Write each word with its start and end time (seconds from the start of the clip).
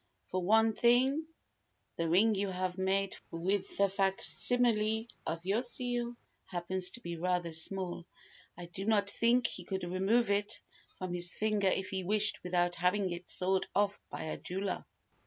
For 0.25 0.41
one 0.41 0.73
thing, 0.73 1.27
the 1.95 2.09
ring 2.09 2.33
you 2.33 2.47
had 2.47 2.75
made 2.75 3.13
for 3.29 3.37
him 3.37 3.45
with 3.45 3.77
the 3.77 3.87
facsimile 3.87 5.07
of 5.27 5.45
your 5.45 5.61
seal 5.61 6.15
happens 6.47 6.89
to 6.89 7.01
be 7.01 7.17
rather 7.17 7.51
small. 7.51 8.07
I 8.57 8.65
do 8.65 8.83
not 8.85 9.07
think 9.11 9.45
he 9.45 9.63
could 9.63 9.83
remove 9.83 10.31
it 10.31 10.59
from 10.97 11.13
his 11.13 11.35
finger 11.35 11.67
if 11.67 11.89
he 11.91 12.03
wished 12.03 12.41
without 12.41 12.77
having 12.77 13.11
it 13.11 13.29
sawed 13.29 13.67
off 13.75 13.99
by 14.09 14.23
a 14.23 14.39
jeweller." 14.39 14.85